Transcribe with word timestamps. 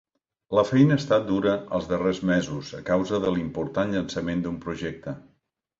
La 0.59 0.61
feina 0.69 0.95
ha 0.95 1.01
estat 1.01 1.27
dura 1.27 1.53
els 1.79 1.91
darrers 1.93 2.23
mesos 2.31 2.73
a 2.81 2.83
causa 2.91 3.21
de 3.27 3.37
l'important 3.37 3.97
llançament 3.99 4.45
d'un 4.49 4.63
projecte. 4.67 5.21